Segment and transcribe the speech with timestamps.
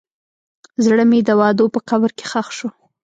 [0.83, 2.69] زړه مې د وعدو په قبر کې ښخ شو.